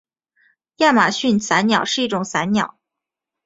[0.77, 2.79] 亚马逊伞鸟是一种伞鸟。